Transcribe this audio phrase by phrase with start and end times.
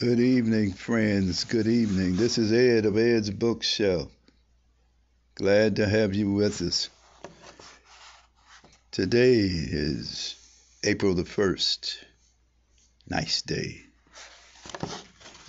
[0.00, 1.44] Good evening, friends.
[1.44, 2.16] Good evening.
[2.16, 4.10] This is Ed of Ed's Bookshelf.
[5.34, 6.88] Glad to have you with us.
[8.92, 10.36] Today is
[10.82, 11.96] April the 1st.
[13.10, 13.82] Nice day.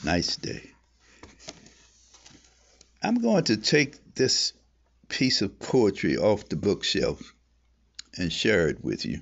[0.04, 0.70] Nice day.
[3.02, 4.52] I'm going to take this
[5.08, 7.22] piece of poetry off the bookshelf
[8.18, 9.22] and share it with you.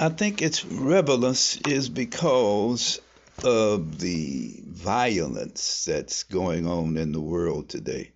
[0.00, 3.00] I think its relevance is because
[3.44, 8.10] of the violence that's going on in the world today.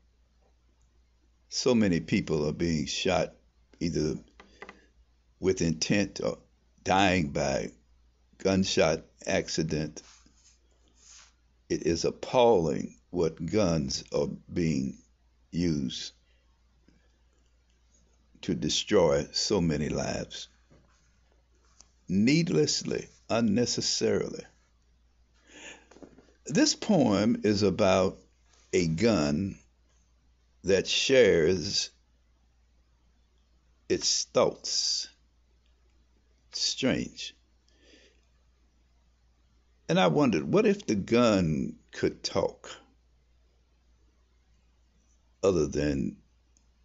[1.50, 3.34] So many people are being shot
[3.78, 4.16] either
[5.38, 6.38] with intent or
[6.82, 7.70] dying by
[8.38, 10.02] gunshot accident.
[11.68, 14.98] It is appalling what guns are being
[15.52, 16.12] used
[18.42, 20.48] to destroy so many lives
[22.08, 24.44] needlessly, unnecessarily.
[26.46, 28.18] This poem is about
[28.72, 29.58] a gun
[30.64, 31.90] that shares
[33.88, 35.08] its thoughts.
[36.52, 37.34] Strange.
[39.88, 42.70] And I wondered, what if the gun could talk
[45.42, 46.16] other than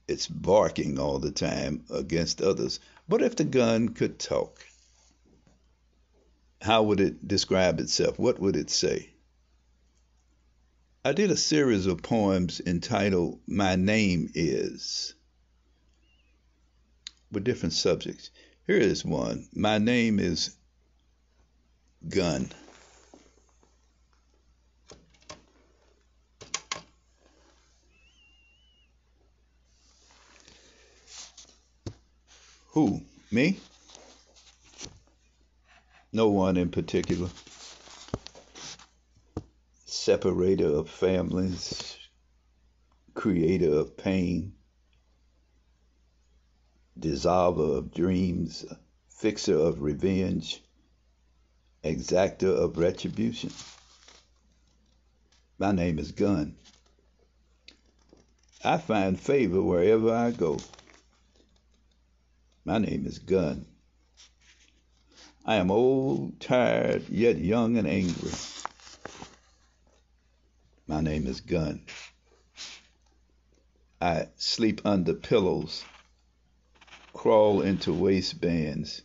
[0.08, 2.80] its barking all the time against others?
[3.08, 4.66] What if the gun could talk?
[6.64, 8.18] How would it describe itself?
[8.18, 9.10] What would it say?
[11.04, 15.14] I did a series of poems entitled My Name Is
[17.34, 18.30] with different subjects.
[18.66, 19.50] Here is one.
[19.54, 20.56] My name is
[22.08, 22.50] Gun.
[32.68, 33.02] Who?
[33.32, 33.60] Me?
[36.16, 37.28] No one in particular.
[39.86, 41.98] Separator of families,
[43.16, 44.54] creator of pain,
[47.00, 48.64] dissolver of dreams,
[49.10, 50.62] fixer of revenge,
[51.84, 53.50] exactor of retribution.
[55.58, 56.56] My name is Gun.
[58.64, 60.60] I find favor wherever I go.
[62.66, 63.66] My name is Gun.
[65.46, 68.32] I am old, tired, yet young and angry.
[70.88, 71.82] My name is Gun.
[74.00, 75.84] I sleep under pillows,
[77.12, 79.02] crawl into waistbands,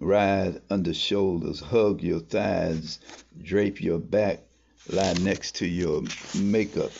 [0.00, 2.98] ride under shoulders, hug your thighs,
[3.40, 4.40] drape your back,
[4.88, 6.02] lie next to your
[6.40, 6.90] makeup.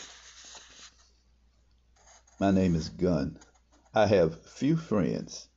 [2.39, 3.37] My name is Gun.
[3.93, 5.49] I have few friends.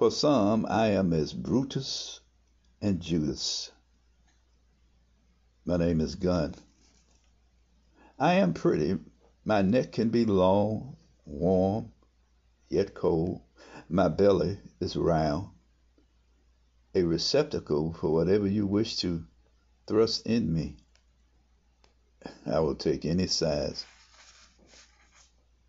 [0.00, 2.20] For some, I am as Brutus
[2.80, 3.70] and Judas.
[5.66, 6.54] My name is Gun.
[8.18, 8.98] I am pretty.
[9.44, 10.96] My neck can be long,
[11.26, 11.92] warm,
[12.70, 13.42] yet cold.
[13.90, 15.50] My belly is round,
[16.94, 19.26] a receptacle for whatever you wish to
[19.86, 20.78] thrust in me.
[22.46, 23.84] I will take any size.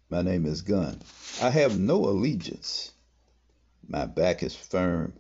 [0.09, 1.01] My name is Gun.
[1.41, 2.93] I have no allegiance.
[3.91, 5.11] My back is firm.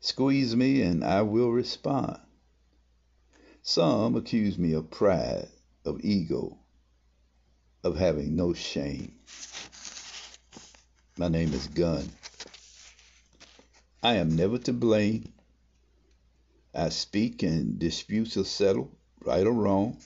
[0.00, 2.18] Squeeze me and I will respond.
[3.60, 5.50] Some accuse me of pride,
[5.84, 6.56] of ego,
[7.84, 9.18] of having no shame.
[11.18, 12.10] My name is Gun.
[14.02, 15.34] I am never to blame.
[16.74, 19.98] I speak and disputes are settled, right or wrong.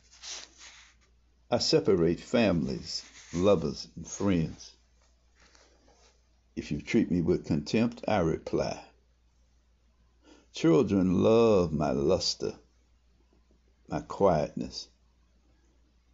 [1.49, 4.73] I separate families, lovers, and friends.
[6.55, 8.85] If you treat me with contempt, I reply.
[10.53, 12.55] Children love my luster,
[13.89, 14.89] my quietness,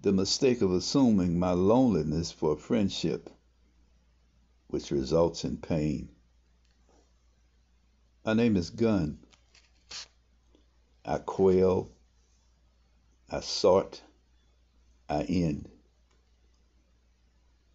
[0.00, 3.31] the mistake of assuming my loneliness for friendship,
[4.69, 6.09] which results in pain.
[8.25, 9.19] My name is Gun.
[11.05, 11.90] I quail,
[13.29, 14.02] I sort,
[15.08, 15.69] I end.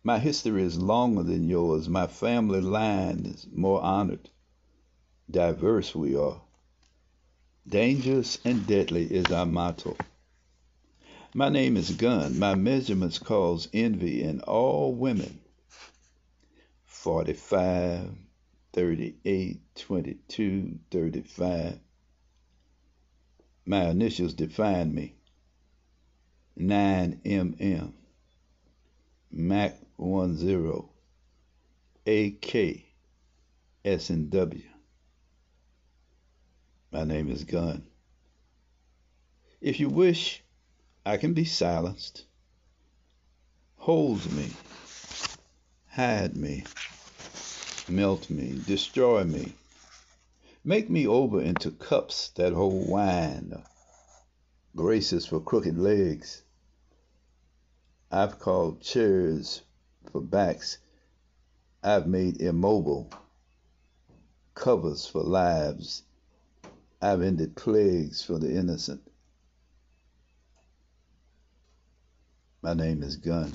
[0.05, 1.87] My history is longer than yours.
[1.87, 4.29] My family line is more honored.
[5.31, 6.41] Diverse we are.
[7.65, 9.95] Dangerous and deadly is our motto.
[11.33, 12.37] My name is Gun.
[12.37, 15.39] My measurements cause envy in all women.
[16.83, 18.13] 45,
[18.73, 21.79] 38, 22, 35.
[23.65, 25.15] My initials define me.
[26.59, 27.93] 9MM.
[29.31, 30.83] Mac 10
[32.07, 32.55] AK
[33.85, 34.63] S and W.
[36.91, 37.83] My name is Gun.
[39.61, 40.43] If you wish,
[41.05, 42.25] I can be silenced.
[43.77, 44.49] Hold me,
[45.89, 46.63] hide me,
[47.87, 49.53] melt me, destroy me.
[50.63, 53.61] Make me over into cups that hold wine,
[54.73, 56.41] braces for crooked legs.
[58.11, 59.61] I've called chairs
[60.11, 60.77] for backs.
[61.83, 63.09] I've made immobile
[64.55, 66.03] covers for lives.
[67.01, 69.01] I've ended plagues for the innocent.
[72.61, 73.51] My name is Gun.